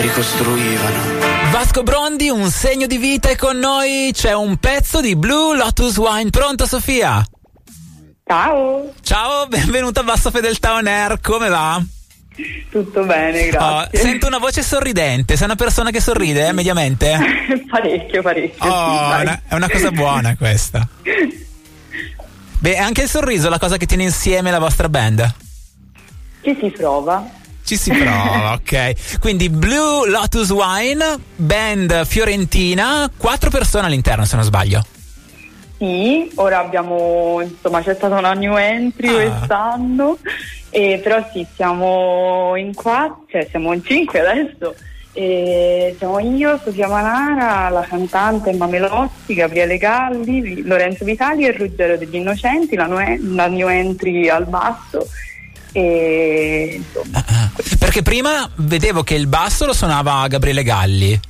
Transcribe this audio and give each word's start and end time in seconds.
ricostruivano. 0.00 1.50
Vasco 1.50 1.82
Brondi, 1.82 2.28
un 2.28 2.50
segno 2.50 2.86
di 2.86 2.98
vita 2.98 3.30
e 3.30 3.36
con 3.36 3.58
noi 3.58 4.10
c'è 4.12 4.34
un 4.34 4.56
pezzo 4.56 5.00
di 5.00 5.16
Blue 5.16 5.56
Lotus 5.56 5.96
Wine. 5.96 6.30
Pronto 6.30 6.66
Sofia? 6.66 7.24
Ciao. 8.26 8.92
Ciao, 9.02 9.46
benvenuta 9.46 10.00
a 10.00 10.04
Bassa 10.04 10.30
Fedeltà 10.30 10.74
On 10.74 10.86
Air, 10.86 11.20
come 11.20 11.48
va? 11.48 11.82
Tutto 12.70 13.04
bene, 13.04 13.46
grazie. 13.48 13.98
Oh, 13.98 14.02
sento 14.02 14.26
una 14.26 14.38
voce 14.38 14.62
sorridente, 14.62 15.36
sei 15.36 15.46
una 15.46 15.54
persona 15.54 15.90
che 15.90 16.00
sorride, 16.00 16.48
eh, 16.48 16.52
mediamente? 16.52 17.16
parecchio, 17.70 18.20
parecchio. 18.20 18.70
Oh, 18.70 18.90
sì, 18.90 19.22
una, 19.22 19.42
è 19.48 19.54
una 19.54 19.70
cosa 19.70 19.90
buona 19.90 20.36
questa. 20.36 20.86
Beh, 22.58 22.76
anche 22.76 23.02
il 23.02 23.08
sorriso 23.08 23.46
è 23.46 23.50
la 23.50 23.58
cosa 23.58 23.76
che 23.76 23.86
tiene 23.86 24.02
insieme 24.02 24.50
la 24.50 24.58
vostra 24.58 24.88
band. 24.88 25.34
Ci 26.42 26.56
si 26.60 26.70
prova. 26.70 27.44
Ci 27.66 27.76
si 27.76 27.90
prova, 27.90 28.52
ok. 28.52 29.18
Quindi 29.18 29.50
Blue 29.50 30.08
Lotus 30.08 30.50
Wine, 30.50 31.18
band 31.34 32.06
fiorentina, 32.06 33.10
quattro 33.16 33.50
persone 33.50 33.86
all'interno 33.86 34.24
se 34.24 34.36
non 34.36 34.44
sbaglio. 34.44 34.84
Sì, 35.76 36.30
ora 36.36 36.60
abbiamo, 36.60 37.40
insomma, 37.42 37.82
c'è 37.82 37.94
stata 37.94 38.18
una 38.18 38.34
new 38.34 38.56
entry 38.56 39.08
Ah. 39.08 39.14
quest'anno, 39.14 40.16
e 40.70 41.00
però 41.02 41.26
sì, 41.32 41.44
siamo 41.56 42.54
in 42.54 42.72
quattro, 42.72 43.24
cioè 43.28 43.48
siamo 43.50 43.72
in 43.72 43.84
cinque 43.84 44.20
adesso. 44.20 44.76
E 45.12 45.96
siamo 45.98 46.20
io, 46.20 46.60
Sofia 46.62 46.86
Manara, 46.86 47.68
la 47.70 47.80
cantante 47.80 48.50
Emma 48.50 48.66
Melotti, 48.66 49.34
Gabriele 49.34 49.76
Galli, 49.76 50.62
Lorenzo 50.62 51.04
Vitali 51.04 51.44
e 51.46 51.52
Ruggero 51.52 51.96
degli 51.96 52.14
Innocenti, 52.14 52.76
la 52.76 53.46
new 53.48 53.68
entry 53.68 54.28
al 54.28 54.46
basso. 54.46 55.04
E 55.80 56.82
insomma, 56.82 57.22
Ah, 57.26 57.50
Perché 57.78 58.00
prima 58.02 58.48
vedevo 58.56 59.02
che 59.02 59.14
il 59.14 59.26
basso 59.26 59.66
lo 59.66 59.74
suonava 59.74 60.26
Gabriele 60.26 60.62
Galli. 60.62 61.20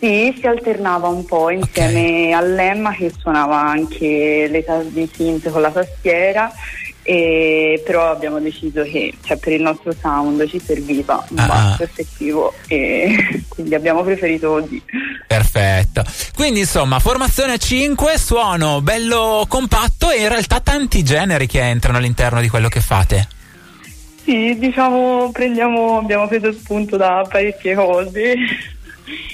Sì, 0.00 0.36
si 0.36 0.46
alternava 0.48 1.06
un 1.06 1.24
po' 1.24 1.48
insieme 1.50 2.32
all'Emma 2.32 2.92
che 2.92 3.12
suonava 3.16 3.60
anche 3.60 4.48
le 4.50 4.64
tas- 4.64 4.86
di 4.86 5.08
synth 5.14 5.48
con 5.50 5.60
la 5.60 5.70
tastiera, 5.70 6.50
e 7.04 7.80
però 7.86 8.10
abbiamo 8.10 8.40
deciso 8.40 8.82
che 8.82 9.14
cioè, 9.24 9.36
per 9.36 9.52
il 9.52 9.62
nostro 9.62 9.94
sound 10.00 10.44
ci 10.48 10.60
serviva 10.64 11.24
un 11.28 11.38
Ah. 11.38 11.46
basso 11.46 11.84
effettivo 11.84 12.52
e 12.66 13.44
quindi 13.46 13.76
abbiamo 13.76 14.02
preferito 14.02 14.58
di. 14.68 14.82
Perfetto. 15.24 16.02
Quindi 16.34 16.60
insomma, 16.60 16.98
formazione 16.98 17.52
a 17.52 17.56
5, 17.58 18.18
suono 18.18 18.80
bello 18.80 19.44
compatto 19.48 20.10
e 20.10 20.22
in 20.22 20.28
realtà 20.28 20.58
tanti 20.58 21.04
generi 21.04 21.46
che 21.46 21.60
entrano 21.60 21.98
all'interno 21.98 22.40
di 22.40 22.48
quello 22.48 22.68
che 22.68 22.80
fate. 22.80 23.28
Sì, 24.24 24.56
diciamo, 24.58 25.30
prendiamo, 25.32 25.98
abbiamo 25.98 26.28
preso 26.28 26.52
spunto 26.52 26.96
da 26.96 27.26
parecchie 27.28 27.74
cose. 27.74 28.34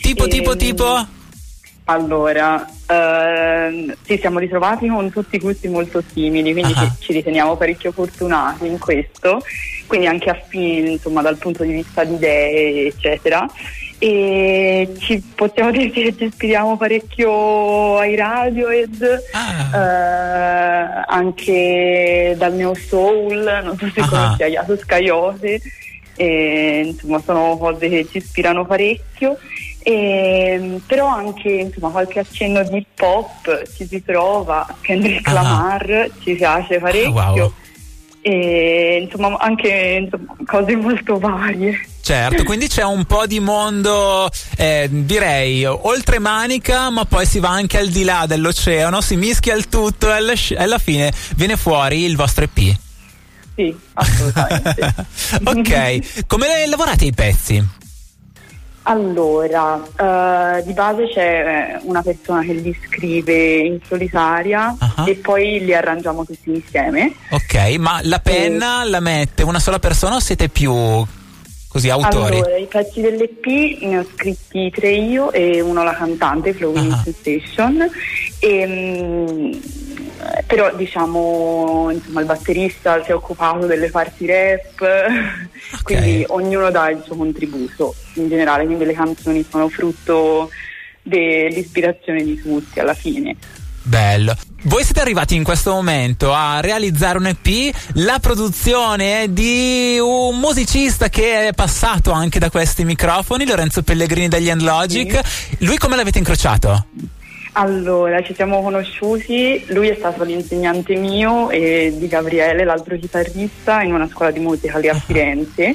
Tipo, 0.01 0.25
E- 0.25 0.29
tipo, 0.29 0.57
tipo? 0.57 1.07
Allora, 1.85 2.67
ehm, 2.87 3.95
ci 4.07 4.19
siamo 4.19 4.39
ritrovati 4.39 4.89
con 4.89 5.11
tutti 5.11 5.39
gusti 5.39 5.69
molto 5.69 6.03
simili, 6.13 6.53
quindi 6.53 6.73
Ah. 6.77 6.81
ci, 6.81 6.91
ci 7.01 7.13
riteniamo 7.15 7.57
parecchio 7.57 7.93
fortunati 7.93 8.67
in 8.67 8.79
questo, 8.79 9.41
quindi 9.87 10.07
anche 10.07 10.29
affini 10.31 10.93
insomma 10.93 11.23
dal 11.23 11.39
punto 11.39 11.65
di 11.65 11.73
vista 11.73 12.05
di 12.05 12.15
idee 12.15 12.87
eccetera. 12.89 13.47
E 14.01 14.95
ci 14.99 15.21
possiamo 15.35 15.71
dirti 15.77 16.03
che 16.03 16.15
ci 16.17 16.25
ispiriamo 16.25 16.77
parecchio 16.77 17.99
ai 17.99 18.15
Radiohead, 18.15 19.03
eh, 19.75 21.05
anche 21.07 22.35
dal 22.39 22.53
neo 22.55 22.75
soul, 22.75 23.61
non 23.65 23.77
so 23.77 23.89
se 23.93 24.01
Ah. 24.01 24.07
conosci 24.09 24.43
Ayato 24.45 24.77
Scaiote, 24.77 25.61
e, 26.17 26.83
insomma 26.87 27.21
sono 27.25 27.57
cose 27.59 27.89
che 27.89 28.07
ci 28.11 28.19
ispirano 28.19 28.65
parecchio. 28.65 29.37
E, 29.83 30.81
però 30.87 31.07
anche 31.07 31.49
insomma, 31.51 31.91
qualche 31.91 32.19
accenno 32.21 32.63
di 32.65 32.77
hip 32.79 33.01
hop 33.01 33.63
ci 33.75 33.87
si 33.87 34.03
trova, 34.05 34.67
Kendrick 34.81 35.27
Ah. 35.29 35.33
Lamar 35.33 36.11
ci 36.23 36.35
piace 36.35 36.79
parecchio 36.79 37.11
wow. 37.13 37.53
E 38.21 39.01
insomma 39.03 39.37
anche 39.39 40.01
insomma, 40.03 40.35
cose 40.47 40.77
molto 40.77 41.19
varie. 41.19 41.87
Certo, 42.01 42.43
quindi 42.45 42.69
c'è 42.69 42.85
un 42.85 43.05
po' 43.05 43.27
di 43.27 43.39
mondo, 43.39 44.31
eh, 44.57 44.89
direi, 44.91 45.67
oltre 45.67 46.19
manica, 46.19 46.89
ma 46.89 47.05
poi 47.05 47.27
si 47.27 47.39
va 47.39 47.51
anche 47.51 47.77
al 47.77 47.89
di 47.89 48.03
là 48.03 48.25
dell'oceano, 48.27 49.03
si 49.03 49.17
mischia 49.17 49.55
il 49.55 49.69
tutto 49.69 50.09
e 50.09 50.13
alla, 50.13 50.33
alla 50.57 50.79
fine 50.79 51.13
viene 51.37 51.57
fuori 51.57 52.05
il 52.05 52.17
vostro 52.17 52.45
EP. 52.45 52.75
Sì, 53.55 53.77
assolutamente. 53.93 54.95
ok, 55.45 56.27
come 56.27 56.67
lavorate 56.67 57.05
i 57.05 57.13
pezzi? 57.13 57.63
Allora, 58.83 59.83
eh, 60.57 60.63
di 60.65 60.73
base 60.73 61.09
c'è 61.09 61.77
eh, 61.77 61.81
una 61.85 62.01
persona 62.03 62.43
che 62.43 62.55
li 62.55 62.75
scrive 62.87 63.57
in 63.59 63.79
solitaria 63.87 64.75
Ah. 64.79 65.05
e 65.07 65.15
poi 65.17 65.63
li 65.65 65.75
arrangiamo 65.75 66.25
tutti 66.25 66.51
insieme. 66.51 67.13
Ok, 67.31 67.77
ma 67.79 68.01
la 68.03 68.19
penna 68.19 68.85
la 68.85 69.01
mette 69.01 69.43
una 69.43 69.59
sola 69.61 69.79
persona 69.79 70.17
o 70.17 70.21
siete 70.21 70.49
più 70.49 70.73
così 71.69 71.91
autori? 71.91 72.37
Allora, 72.39 72.57
i 72.57 72.65
pezzi 72.67 73.01
dell'EP 73.03 73.45
ne 73.83 73.99
ho 73.99 74.07
scritti 74.15 74.71
tre 74.71 74.91
io 74.93 75.33
e 75.33 75.61
uno 75.61 75.83
la 75.85 75.93
cantante, 75.95 76.55
Flow 76.55 76.75
Ah. 76.75 77.03
Sensation. 77.05 77.91
E, 78.39 78.67
mm, 78.67 79.53
però 80.47 80.75
diciamo 80.75 81.91
insomma 81.93 82.21
il 82.21 82.27
batterista 82.27 83.03
si 83.05 83.11
è 83.11 83.15
occupato 83.15 83.67
delle 83.67 83.91
parti 83.91 84.27
rap, 84.27 84.85
quindi 85.83 86.25
ognuno 86.29 86.71
dà 86.71 86.91
il 86.91 87.03
suo 87.05 87.17
contributo 87.17 87.95
in 88.15 88.29
generale, 88.29 88.65
quindi 88.65 88.85
le 88.85 88.95
canzoni 88.95 89.45
sono 89.49 89.69
frutto 89.69 90.51
dell'ispirazione 91.03 92.23
di 92.23 92.41
tutti 92.41 92.81
alla 92.81 92.95
fine. 92.95 93.37
Bello. 93.83 94.35
Voi 94.65 94.85
siete 94.85 95.01
arrivati 95.01 95.35
in 95.35 95.45
questo 95.45 95.73
momento 95.73 96.33
a 96.35 96.61
realizzare 96.61 97.17
un 97.17 97.27
EP, 97.27 97.75
la 97.95 98.19
produzione 98.19 99.23
è 99.23 99.29
di 99.29 99.99
un 99.99 100.39
musicista 100.39 101.09
che 101.09 101.49
è 101.49 101.53
passato 101.55 102.11
anche 102.11 102.39
da 102.39 102.51
questi 102.51 102.85
microfoni, 102.85 103.47
Lorenzo 103.47 103.83
Pellegrini 103.83 104.29
degli 104.29 104.51
End 104.51 104.61
Logic. 104.61 105.19
Lui 105.61 105.79
come 105.79 105.97
l'avete 105.97 106.19
incrociato? 106.19 106.87
Allora, 107.61 108.23
ci 108.23 108.35
siamo 108.35 108.63
conosciuti, 108.63 109.65
lui 109.71 109.89
è 109.89 109.95
stato 109.97 110.23
l'insegnante 110.23 110.95
mio 110.95 111.51
e 111.51 111.93
di 111.97 112.07
Gabriele, 112.07 112.63
l'altro 112.63 112.97
chitarrista, 112.97 113.83
in 113.83 113.95
una 113.95 114.09
scuola 114.09 114.31
di 114.31 114.39
musica 114.39 114.79
lì 114.79 114.89
a 114.89 114.95
Firenze. 114.95 115.75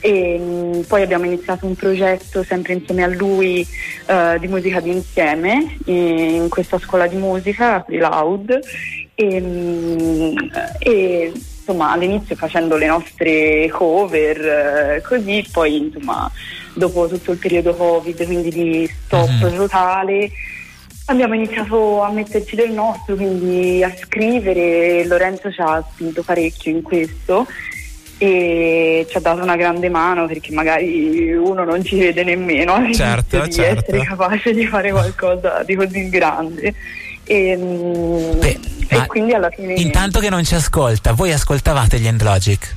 E 0.00 0.38
mh, 0.38 0.84
poi 0.88 1.02
abbiamo 1.02 1.26
iniziato 1.26 1.66
un 1.66 1.74
progetto 1.74 2.42
sempre 2.42 2.72
insieme 2.72 3.02
a 3.02 3.08
lui 3.08 3.66
eh, 4.06 4.38
di 4.40 4.48
musica 4.48 4.80
d'insieme 4.80 5.76
in 5.84 6.46
questa 6.48 6.78
scuola 6.78 7.06
di 7.06 7.16
musica, 7.16 7.84
Loud. 7.88 8.58
E, 9.14 9.40
mh, 9.40 10.34
e 10.78 11.32
insomma 11.34 11.90
all'inizio 11.90 12.34
facendo 12.34 12.76
le 12.78 12.86
nostre 12.86 13.68
cover 13.68 14.40
eh, 14.96 15.02
così, 15.06 15.44
poi 15.52 15.76
insomma 15.76 16.30
dopo 16.72 17.06
tutto 17.08 17.32
il 17.32 17.36
periodo 17.38 17.74
Covid, 17.74 18.24
quindi 18.24 18.48
di 18.48 18.90
stop 19.04 19.28
Mhm. 19.28 19.56
totale, 19.56 20.30
abbiamo 21.10 21.34
iniziato 21.34 22.02
a 22.02 22.10
metterci 22.10 22.56
del 22.56 22.70
nostro, 22.70 23.16
quindi 23.16 23.82
a 23.82 23.92
scrivere. 23.96 25.04
Lorenzo 25.06 25.50
ci 25.50 25.60
ha 25.60 25.84
spinto 25.92 26.22
parecchio 26.22 26.70
in 26.70 26.82
questo 26.82 27.46
e 28.18 29.06
ci 29.08 29.16
ha 29.16 29.20
dato 29.20 29.42
una 29.42 29.56
grande 29.56 29.88
mano 29.88 30.26
perché 30.26 30.52
magari 30.52 31.32
uno 31.32 31.64
non 31.64 31.82
ci 31.82 31.98
vede 31.98 32.22
nemmeno 32.22 32.92
Certo, 32.92 33.40
di 33.44 33.52
certo. 33.52 33.80
essere 33.80 34.04
capace 34.04 34.52
di 34.52 34.66
fare 34.66 34.90
qualcosa 34.90 35.62
di 35.64 35.74
così 35.74 36.08
grande. 36.08 36.74
E, 37.24 37.56
mm, 37.56 38.42
e 38.42 38.58
ma 38.90 39.06
quindi 39.06 39.32
alla 39.32 39.50
fine 39.50 39.74
Intanto 39.74 40.20
che 40.20 40.30
non 40.30 40.44
ci 40.44 40.54
ascolta, 40.54 41.12
voi 41.12 41.32
ascoltavate 41.32 41.98
gli 41.98 42.06
End 42.06 42.22
Logic? 42.22 42.74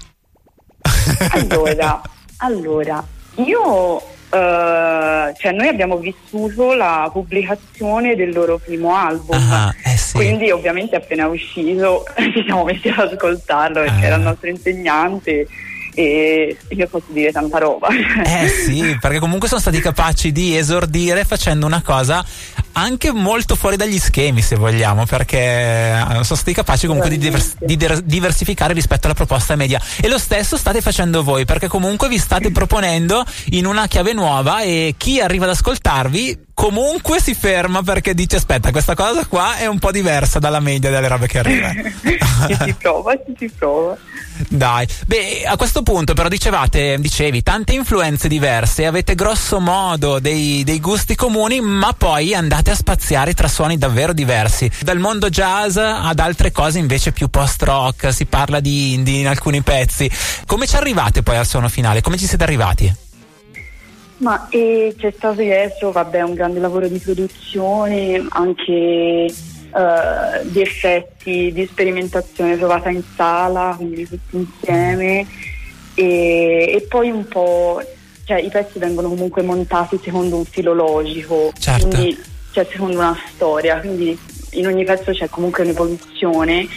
Allora, 1.31 2.01
allora, 2.37 3.03
io, 3.35 4.01
eh, 4.33 5.33
cioè 5.39 5.51
noi 5.51 5.67
abbiamo 5.67 5.97
vissuto 5.97 6.73
la 6.73 7.09
pubblicazione 7.11 8.15
del 8.15 8.33
loro 8.33 8.57
primo 8.57 8.95
album, 8.95 9.37
Ah, 9.51 9.73
eh 9.85 9.95
sì. 9.97 10.13
quindi 10.15 10.49
ovviamente 10.51 10.95
appena 10.95 11.27
uscito 11.27 12.03
ci 12.17 12.43
siamo 12.45 12.63
messi 12.63 12.87
ad 12.89 13.11
ascoltarlo 13.13 13.81
perché 13.81 14.01
Ah. 14.03 14.05
era 14.05 14.15
il 14.15 14.21
nostro 14.23 14.49
insegnante 14.49 15.47
e 15.95 16.57
io 16.69 16.87
posso 16.87 17.05
dire 17.09 17.31
tanta 17.31 17.59
roba. 17.59 17.87
Eh 18.25 18.47
sì, 18.47 18.97
perché 18.99 19.19
comunque 19.19 19.47
sono 19.47 19.59
stati 19.61 19.79
capaci 19.79 20.31
di 20.31 20.57
esordire 20.57 21.23
facendo 21.23 21.67
una 21.67 21.83
cosa 21.83 22.25
anche 22.73 23.11
molto 23.11 23.55
fuori 23.55 23.75
dagli 23.75 23.99
schemi, 23.99 24.41
se 24.41 24.55
vogliamo, 24.55 25.05
perché 25.05 25.37
eh, 25.37 26.05
sono 26.21 26.23
stati 26.23 26.53
capaci 26.53 26.87
comunque 26.87 27.09
di, 27.09 27.17
divers- 27.17 27.55
di 27.59 27.77
der- 27.77 28.01
diversificare 28.01 28.73
rispetto 28.73 29.05
alla 29.05 29.15
proposta 29.15 29.55
media. 29.55 29.81
E 30.01 30.07
lo 30.07 30.17
stesso 30.17 30.57
state 30.57 30.81
facendo 30.81 31.23
voi, 31.23 31.45
perché 31.45 31.67
comunque 31.67 32.07
vi 32.07 32.17
state 32.17 32.51
proponendo 32.51 33.25
in 33.51 33.65
una 33.65 33.87
chiave 33.87 34.13
nuova 34.13 34.61
e 34.61 34.95
chi 34.97 35.19
arriva 35.19 35.45
ad 35.45 35.51
ascoltarvi 35.51 36.41
comunque 36.53 37.19
si 37.19 37.33
ferma 37.33 37.81
perché 37.81 38.13
dice 38.13 38.35
aspetta 38.35 38.69
questa 38.69 38.93
cosa 38.93 39.25
qua 39.25 39.57
è 39.57 39.65
un 39.65 39.79
po' 39.79 39.89
diversa 39.89 40.37
dalla 40.37 40.59
media 40.59 40.91
delle 40.91 41.07
robe 41.07 41.27
che 41.27 41.39
arrivano. 41.39 41.81
ci 42.47 42.57
si 42.63 42.73
prova, 42.73 43.13
ci 43.25 43.35
si 43.37 43.49
prova. 43.57 43.97
Dai, 44.49 44.87
beh, 45.05 45.43
a 45.45 45.55
questo 45.57 45.83
punto 45.83 46.13
però 46.13 46.27
dicevate, 46.27 46.97
dicevi, 46.99 47.43
tante 47.43 47.73
influenze 47.73 48.27
diverse, 48.27 48.85
avete 48.85 49.15
grosso 49.15 49.59
modo 49.59 50.19
dei, 50.19 50.63
dei, 50.63 50.79
gusti 50.79 51.15
comuni, 51.15 51.61
ma 51.61 51.93
poi 51.93 52.33
andate 52.33 52.71
a 52.71 52.75
spaziare 52.75 53.33
tra 53.33 53.47
suoni 53.47 53.77
davvero 53.77 54.13
diversi. 54.13 54.69
Dal 54.81 54.99
mondo 54.99 55.29
jazz 55.29 55.77
ad 55.77 56.19
altre 56.19 56.51
cose 56.51 56.79
invece 56.79 57.11
più 57.11 57.29
post-rock, 57.29 58.13
si 58.13 58.25
parla 58.25 58.59
di 58.59 58.93
indie 58.93 59.19
in 59.19 59.27
alcuni 59.27 59.61
pezzi. 59.61 60.09
Come 60.45 60.67
ci 60.67 60.75
arrivate 60.75 61.21
poi 61.21 61.37
al 61.37 61.45
suono 61.45 61.69
finale? 61.69 62.01
Come 62.01 62.17
ci 62.17 62.25
siete 62.25 62.43
arrivati? 62.43 62.93
Ma 64.17 64.47
eh, 64.49 64.95
c'è 64.97 65.13
stato 65.15 65.41
adesso, 65.41 65.91
vabbè, 65.91 66.21
un 66.21 66.33
grande 66.33 66.59
lavoro 66.59 66.87
di 66.87 66.97
produzione, 66.99 68.25
anche 68.29 69.27
uh, 69.73 70.47
di 70.49 70.61
effetti, 70.61 71.51
di 71.51 71.65
sperimentazione 71.65 72.57
trovata 72.57 72.89
in 72.89 73.03
sala, 73.15 73.73
quindi 73.75 74.07
tutti 74.07 74.37
insieme 74.37 75.25
e, 75.95 76.73
e 76.75 76.85
poi 76.87 77.09
un 77.09 77.27
po', 77.27 77.81
cioè 78.25 78.39
i 78.39 78.49
pezzi 78.49 78.79
vengono 78.79 79.09
comunque 79.09 79.41
montati 79.41 79.99
secondo 80.01 80.37
un 80.37 80.45
filo 80.45 80.73
logico, 80.73 81.51
certo. 81.59 81.87
quindi 81.87 82.17
cioè, 82.51 82.67
secondo 82.69 82.97
una 82.97 83.17
storia, 83.33 83.79
quindi 83.79 84.17
in 84.51 84.67
ogni 84.67 84.83
pezzo 84.83 85.11
c'è 85.11 85.27
comunque 85.29 85.63
un'evoluzione 85.63 86.67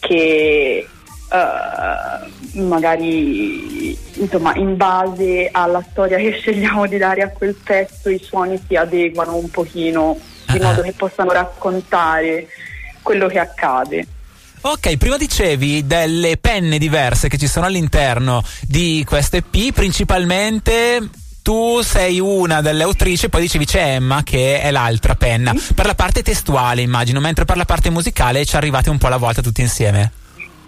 che 0.00 0.86
uh, 1.30 2.60
magari 2.60 3.96
insomma 4.14 4.54
in 4.56 4.76
base 4.76 5.48
alla 5.50 5.84
storia 5.90 6.18
che 6.18 6.32
scegliamo 6.32 6.86
di 6.86 6.98
dare 6.98 7.22
a 7.22 7.28
quel 7.28 7.54
pezzo 7.54 8.10
i 8.10 8.18
suoni 8.18 8.60
si 8.66 8.74
adeguano 8.74 9.36
un 9.36 9.48
pochino 9.50 10.18
di 10.52 10.60
modo 10.60 10.82
che 10.82 10.92
possano 10.92 11.32
raccontare 11.32 12.46
quello 13.02 13.26
che 13.26 13.38
accade. 13.38 14.06
Ok, 14.64 14.96
prima 14.96 15.16
dicevi 15.16 15.86
delle 15.86 16.36
penne 16.36 16.78
diverse 16.78 17.28
che 17.28 17.36
ci 17.36 17.48
sono 17.48 17.66
all'interno 17.66 18.44
di 18.60 19.04
queste 19.04 19.42
P, 19.42 19.72
principalmente 19.72 21.00
tu 21.42 21.80
sei 21.82 22.20
una 22.20 22.60
delle 22.60 22.84
autrici, 22.84 23.28
poi 23.28 23.40
dicevi 23.40 23.64
c'è 23.64 23.94
Emma 23.94 24.22
che 24.22 24.60
è 24.60 24.70
l'altra 24.70 25.16
penna. 25.16 25.52
Per 25.74 25.84
la 25.84 25.96
parte 25.96 26.22
testuale 26.22 26.80
immagino, 26.80 27.18
mentre 27.18 27.44
per 27.44 27.56
la 27.56 27.64
parte 27.64 27.90
musicale 27.90 28.44
ci 28.44 28.54
arrivate 28.54 28.88
un 28.88 28.98
po' 28.98 29.08
alla 29.08 29.16
volta 29.16 29.42
tutti 29.42 29.60
insieme. 29.60 30.12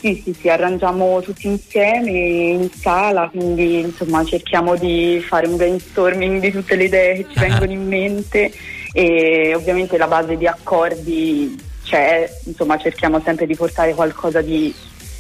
Sì, 0.00 0.20
sì, 0.22 0.36
sì, 0.38 0.48
arrangiamo 0.48 1.22
tutti 1.22 1.46
insieme 1.46 2.10
in 2.10 2.68
sala, 2.78 3.28
quindi 3.30 3.78
insomma 3.78 4.22
cerchiamo 4.24 4.76
di 4.76 5.24
fare 5.26 5.46
un 5.46 5.56
brainstorming 5.56 6.40
di 6.40 6.50
tutte 6.50 6.74
le 6.74 6.84
idee 6.84 7.14
che 7.14 7.26
ci 7.30 7.38
uh-huh. 7.38 7.48
vengono 7.48 7.72
in 7.72 7.86
mente 7.86 8.52
e 8.96 9.52
ovviamente 9.56 9.96
la 9.98 10.06
base 10.06 10.36
di 10.36 10.46
accordi 10.46 11.60
c'è, 11.82 12.32
insomma 12.44 12.78
cerchiamo 12.78 13.20
sempre 13.24 13.44
di 13.44 13.56
portare 13.56 13.92
qualcosa 13.92 14.40
di 14.40 14.72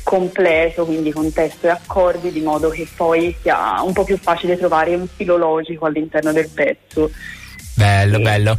completo, 0.04 0.84
quindi 0.84 1.10
con 1.10 1.32
testo 1.32 1.66
e 1.66 1.70
accordi, 1.70 2.30
di 2.30 2.40
modo 2.40 2.68
che 2.68 2.86
poi 2.94 3.34
sia 3.42 3.82
un 3.82 3.92
po' 3.92 4.04
più 4.04 4.16
facile 4.16 4.56
trovare 4.56 4.94
un 4.94 5.08
filo 5.12 5.36
logico 5.36 5.86
all'interno 5.86 6.30
del 6.30 6.48
pezzo. 6.50 7.10
Bello, 7.74 8.18
e... 8.18 8.22
bello. 8.22 8.58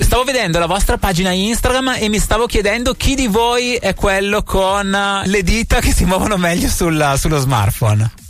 Stavo 0.00 0.24
vedendo 0.24 0.58
la 0.58 0.66
vostra 0.66 0.98
pagina 0.98 1.30
Instagram 1.30 1.98
e 2.00 2.08
mi 2.08 2.18
stavo 2.18 2.46
chiedendo 2.46 2.94
chi 2.94 3.14
di 3.14 3.28
voi 3.28 3.74
è 3.76 3.94
quello 3.94 4.42
con 4.42 5.22
le 5.24 5.42
dita 5.44 5.78
che 5.78 5.92
si 5.92 6.04
muovono 6.04 6.36
meglio 6.36 6.66
sulla, 6.66 7.16
sullo 7.16 7.38
smartphone. 7.38 8.25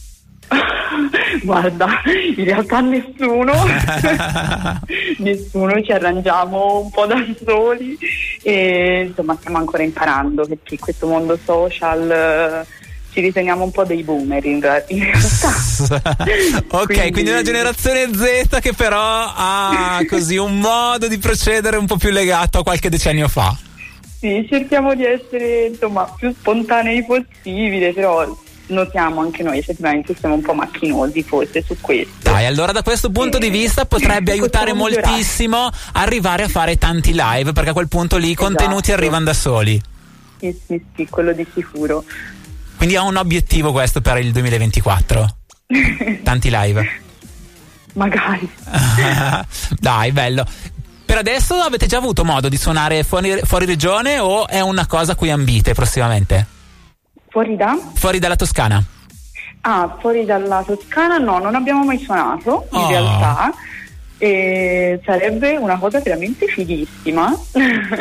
Guarda, 1.42 2.02
in 2.36 2.44
realtà 2.44 2.80
nessuno, 2.80 3.52
nessuno 5.18 5.82
ci 5.82 5.92
arrangiamo 5.92 6.80
un 6.80 6.90
po' 6.90 7.06
da 7.06 7.24
soli 7.44 7.96
e 8.42 9.06
insomma 9.08 9.36
stiamo 9.38 9.58
ancora 9.58 9.82
imparando 9.82 10.46
perché 10.46 10.74
in 10.74 10.80
questo 10.80 11.06
mondo 11.06 11.38
social 11.42 12.10
eh, 12.10 12.66
ci 13.12 13.20
riteniamo 13.20 13.64
un 13.64 13.70
po' 13.70 13.84
dei 13.84 14.02
boomer 14.02 14.44
in, 14.44 14.60
realtà. 14.60 15.48
ok, 16.68 16.84
quindi... 16.84 17.10
quindi... 17.12 17.30
una 17.30 17.42
generazione 17.42 18.10
Z 18.12 18.58
che 18.60 18.72
però 18.72 19.32
ha 19.34 20.00
così 20.08 20.36
un 20.36 20.58
modo 20.58 21.08
di 21.08 21.18
procedere 21.18 21.76
un 21.76 21.86
po' 21.86 21.96
più 21.96 22.10
legato 22.10 22.58
a 22.58 22.62
qualche 22.62 22.88
decennio 22.88 23.28
fa. 23.28 23.56
Sì, 24.18 24.46
cerchiamo 24.48 24.94
di 24.94 25.04
essere 25.04 25.66
insomma 25.66 26.12
più 26.16 26.32
spontanei 26.32 27.04
possibile, 27.04 27.92
però 27.92 28.26
notiamo 28.68 29.20
anche 29.20 29.42
noi 29.42 29.58
effettivamente 29.58 30.14
siamo 30.18 30.34
un 30.34 30.42
po' 30.42 30.54
macchinosi 30.54 31.22
forse 31.22 31.62
su 31.62 31.76
questo. 31.80 32.12
Dai, 32.22 32.46
allora 32.46 32.72
da 32.72 32.82
questo 32.82 33.10
punto 33.10 33.38
di 33.38 33.50
vista 33.50 33.84
potrebbe 33.84 34.32
aiutare 34.32 34.72
moltissimo 34.72 35.70
arrivare 35.92 36.44
a 36.44 36.48
fare 36.48 36.76
tanti 36.76 37.12
live, 37.14 37.52
perché 37.52 37.70
a 37.70 37.72
quel 37.72 37.88
punto 37.88 38.16
lì 38.16 38.28
i 38.28 38.32
esatto. 38.32 38.46
contenuti 38.46 38.92
arrivano 38.92 39.24
da 39.24 39.34
soli. 39.34 39.80
Sì, 40.38 40.58
sì, 40.66 40.82
sì, 40.94 41.06
quello 41.08 41.32
di 41.32 41.46
sicuro. 41.54 42.04
Quindi 42.76 42.96
ha 42.96 43.02
un 43.02 43.16
obiettivo 43.16 43.72
questo 43.72 44.00
per 44.00 44.18
il 44.18 44.32
2024? 44.32 45.36
tanti 46.22 46.50
live. 46.50 47.04
Magari. 47.94 48.50
Dai, 49.78 50.12
bello. 50.12 50.44
Per 51.06 51.16
adesso 51.16 51.54
avete 51.54 51.86
già 51.86 51.98
avuto 51.98 52.24
modo 52.24 52.48
di 52.48 52.56
suonare 52.56 53.04
fuori, 53.04 53.38
fuori 53.44 53.64
regione 53.64 54.18
o 54.18 54.48
è 54.48 54.60
una 54.60 54.86
cosa 54.86 55.12
a 55.12 55.14
cui 55.14 55.30
ambite 55.30 55.72
prossimamente? 55.72 56.54
Fuori 57.36 57.54
da? 57.54 57.78
Fuori 57.92 58.18
dalla 58.18 58.34
Toscana. 58.34 58.82
Ah, 59.60 59.98
fuori 60.00 60.24
dalla 60.24 60.64
Toscana 60.66 61.18
no, 61.18 61.38
non 61.38 61.54
abbiamo 61.54 61.84
mai 61.84 61.98
suonato 61.98 62.66
in 62.72 62.78
oh. 62.78 62.88
realtà. 62.88 63.52
E 64.16 64.98
sarebbe 65.04 65.58
una 65.58 65.76
cosa 65.76 66.00
veramente 66.00 66.46
fighissima. 66.46 67.38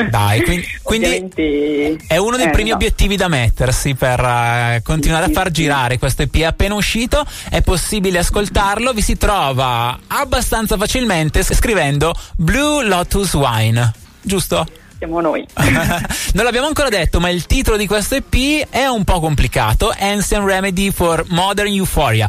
Dai, 0.10 0.40
quindi, 0.46 0.66
quindi 0.82 2.02
è 2.08 2.16
uno 2.16 2.38
dei 2.38 2.46
eh, 2.46 2.52
primi 2.52 2.70
no. 2.70 2.76
obiettivi 2.76 3.18
da 3.18 3.28
mettersi 3.28 3.94
per 3.94 4.22
uh, 4.22 4.82
continuare 4.84 5.26
sì, 5.26 5.32
a 5.32 5.34
far 5.34 5.48
sì. 5.48 5.52
girare 5.52 6.00
questo 6.00 6.22
EP 6.22 6.36
appena 6.46 6.76
uscito. 6.76 7.26
È 7.50 7.62
possibile 7.62 8.20
ascoltarlo, 8.20 8.94
vi 8.94 9.02
si 9.02 9.18
trova 9.18 10.00
abbastanza 10.08 10.78
facilmente 10.78 11.44
scrivendo 11.44 12.14
Blue 12.38 12.86
Lotus 12.86 13.34
Wine, 13.34 13.92
giusto? 14.22 14.66
Siamo 14.98 15.22
noi. 15.22 15.46
non 16.34 16.44
l'abbiamo 16.44 16.68
ancora 16.68 16.90
detto, 16.90 17.20
ma 17.20 17.30
il 17.30 17.46
titolo 17.46 17.78
di 17.78 17.88
questo 17.88 18.16
EP 18.16 18.68
è 18.70 18.86
un 18.88 19.04
po' 19.04 19.20
complicato: 19.20 19.94
Ancient 19.98 20.46
Remedy 20.46 20.92
for 20.92 21.26
Modern 21.30 21.72
Euphoria. 21.72 22.28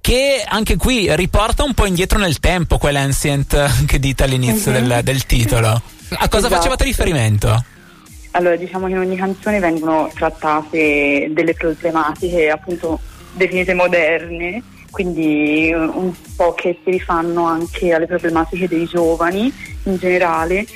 Che 0.00 0.42
anche 0.46 0.76
qui 0.76 1.14
riporta 1.14 1.62
un 1.62 1.74
po' 1.74 1.84
indietro 1.86 2.18
nel 2.18 2.40
tempo 2.40 2.78
quell'ancient 2.78 3.84
che 3.84 3.98
dite 3.98 4.24
all'inizio 4.24 4.72
uh-huh. 4.72 4.80
del, 4.80 5.00
del, 5.04 5.26
titolo. 5.26 5.68
A 5.68 6.28
cosa 6.28 6.46
esatto. 6.46 6.54
facevate 6.54 6.84
riferimento? 6.84 7.64
Allora, 8.32 8.56
diciamo 8.56 8.86
che 8.86 8.92
in 8.92 8.98
ogni 8.98 9.16
canzone 9.16 9.58
vengono 9.58 10.10
trattate 10.14 11.28
delle 11.32 11.54
problematiche 11.54 12.48
appunto 12.48 12.98
definite 13.32 13.74
moderne, 13.74 14.62
quindi 14.90 15.72
un 15.72 16.12
po' 16.34 16.54
che 16.54 16.78
si 16.82 16.90
rifanno 16.90 17.44
anche 17.44 17.92
alle 17.92 18.06
problematiche 18.06 18.68
dei 18.68 18.86
giovani 18.86 19.52
in 19.84 19.96
generale 19.96 20.66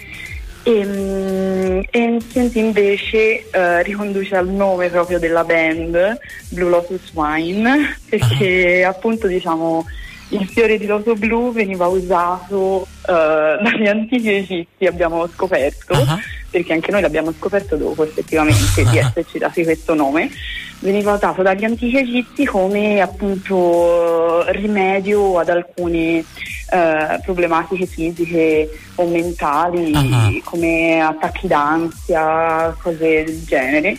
e, 0.65 0.85
um, 0.85 1.83
Ancient 1.93 2.55
invece 2.57 3.45
uh, 3.53 3.83
riconduce 3.83 4.35
al 4.35 4.49
nome 4.49 4.89
proprio 4.89 5.19
della 5.19 5.45
band 5.45 6.19
Blue 6.49 6.71
Lotus 6.71 7.13
Wine 7.13 7.99
perché 8.09 8.83
uh-huh. 8.83 8.91
appunto 8.91 9.27
diciamo 9.27 9.87
il 10.31 10.49
fiore 10.49 10.79
di 10.79 10.87
loto 10.87 11.15
blu 11.15 11.53
veniva 11.53 11.87
usato 11.87 12.57
uh, 12.57 12.87
dagli 13.63 13.87
antichi 13.87 14.33
egizi 14.33 14.87
abbiamo 14.87 15.29
scoperto 15.29 15.93
uh-huh. 15.93 16.19
Perché 16.55 16.73
anche 16.73 16.93
noi 16.93 17.01
l'abbiamo 17.01 17.33
scoperto 17.33 17.75
dopo 17.75 18.05
effettivamente 18.05 18.85
di 18.85 18.99
esserci 18.99 19.39
dati 19.39 19.65
questo 19.65 19.93
nome 19.95 20.31
veniva 20.79 21.15
usato 21.15 21.43
dagli 21.43 21.65
antichi 21.65 21.97
egizi 21.97 22.45
come 22.45 23.01
appunto 23.01 24.45
rimedio 24.53 25.41
ad 25.41 25.49
alcune 25.49 26.19
eh, 26.19 27.21
problematiche 27.25 27.87
fisiche 27.87 28.71
o 28.95 29.07
mentali 29.07 29.93
uh-huh. 29.93 30.41
come 30.45 31.01
attacchi 31.01 31.49
d'ansia, 31.49 32.77
cose 32.81 33.25
del 33.25 33.45
genere. 33.45 33.97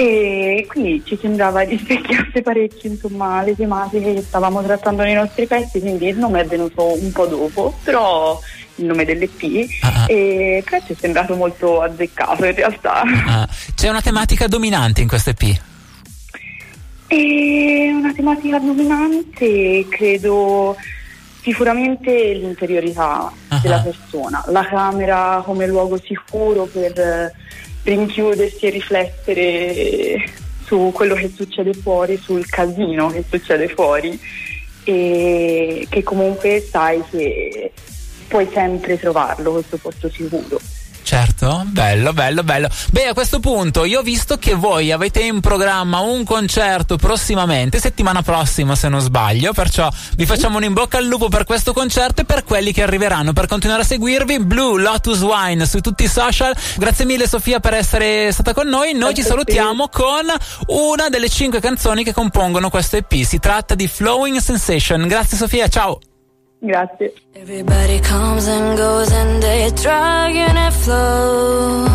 E 0.00 0.64
quindi 0.68 1.02
ci 1.04 1.18
sembrava 1.20 1.62
rispecchiasse 1.62 2.40
parecchio 2.40 2.88
insomma, 2.88 3.42
le 3.42 3.56
tematiche 3.56 4.14
che 4.14 4.22
stavamo 4.22 4.62
trattando 4.62 5.02
nei 5.02 5.14
nostri 5.14 5.48
pezzi, 5.48 5.80
quindi 5.80 6.06
il 6.06 6.16
nome 6.16 6.42
è 6.42 6.46
venuto 6.46 6.96
un 6.96 7.10
po' 7.10 7.26
dopo, 7.26 7.76
però 7.82 8.38
il 8.76 8.84
nome 8.84 9.04
dell'EP 9.04 9.42
uh-huh. 9.42 10.04
e 10.06 10.62
però 10.64 10.80
ci 10.86 10.92
è 10.92 10.96
sembrato 10.96 11.34
molto 11.34 11.82
azzeccato 11.82 12.44
in 12.44 12.54
realtà. 12.54 13.02
Uh-huh. 13.04 13.44
C'è 13.74 13.88
una 13.88 14.00
tematica 14.00 14.46
dominante 14.46 15.00
in 15.00 15.08
questo 15.08 15.30
EP? 15.30 15.60
E 17.08 17.90
una 17.92 18.12
tematica 18.12 18.60
dominante 18.60 19.84
credo 19.88 20.76
sicuramente 21.42 22.34
l'interiorità 22.34 23.32
uh-huh. 23.50 23.58
della 23.60 23.80
persona, 23.80 24.44
la 24.46 24.64
camera 24.64 25.42
come 25.44 25.66
luogo 25.66 25.98
sicuro 26.00 26.66
per 26.66 27.32
rinchiudersi 27.82 28.66
e 28.66 28.70
riflettere 28.70 30.24
su 30.64 30.90
quello 30.92 31.14
che 31.14 31.32
succede 31.34 31.72
fuori, 31.72 32.16
sul 32.18 32.46
casino 32.46 33.08
che 33.08 33.24
succede 33.28 33.68
fuori 33.68 34.18
e 34.84 35.86
che 35.88 36.02
comunque 36.02 36.60
sai 36.60 37.02
che 37.10 37.72
puoi 38.28 38.48
sempre 38.52 38.98
trovarlo 38.98 39.52
questo 39.52 39.78
posto 39.78 40.10
sicuro. 40.10 40.60
Certo, 41.08 41.62
bello, 41.64 42.12
bello, 42.12 42.42
bello. 42.44 42.68
Beh, 42.90 43.06
a 43.06 43.14
questo 43.14 43.40
punto 43.40 43.86
io 43.86 44.00
ho 44.00 44.02
visto 44.02 44.36
che 44.36 44.52
voi 44.52 44.92
avete 44.92 45.22
in 45.22 45.40
programma 45.40 46.00
un 46.00 46.22
concerto 46.22 46.98
prossimamente, 46.98 47.80
settimana 47.80 48.20
prossima 48.20 48.74
se 48.74 48.90
non 48.90 49.00
sbaglio, 49.00 49.54
perciò 49.54 49.88
vi 50.16 50.26
facciamo 50.26 50.58
un 50.58 50.64
in 50.64 50.74
bocca 50.74 50.98
al 50.98 51.06
lupo 51.06 51.30
per 51.30 51.44
questo 51.44 51.72
concerto 51.72 52.20
e 52.20 52.24
per 52.26 52.44
quelli 52.44 52.74
che 52.74 52.82
arriveranno. 52.82 53.32
Per 53.32 53.46
continuare 53.46 53.80
a 53.80 53.84
seguirvi, 53.86 54.40
Blue 54.40 54.82
Lotus 54.82 55.22
Wine 55.22 55.64
su 55.64 55.80
tutti 55.80 56.04
i 56.04 56.08
social. 56.08 56.54
Grazie 56.76 57.06
mille 57.06 57.26
Sofia 57.26 57.58
per 57.58 57.72
essere 57.72 58.30
stata 58.30 58.52
con 58.52 58.68
noi. 58.68 58.92
Noi 58.92 59.14
ci 59.14 59.22
salutiamo 59.22 59.88
con 59.88 60.26
una 60.66 61.08
delle 61.08 61.30
cinque 61.30 61.60
canzoni 61.60 62.04
che 62.04 62.12
compongono 62.12 62.68
questo 62.68 62.98
EP. 62.98 63.14
Si 63.22 63.38
tratta 63.38 63.74
di 63.74 63.88
Flowing 63.88 64.40
Sensation. 64.40 65.08
Grazie 65.08 65.38
Sofia, 65.38 65.68
ciao. 65.68 66.00
Grazie. 66.60 67.12
Everybody 67.34 68.00
comes 68.00 68.48
and 68.48 68.76
goes 68.76 69.12
and 69.12 69.42
they 69.42 69.70
dragging 69.82 70.56
it 70.56 70.72
flow. 70.72 71.86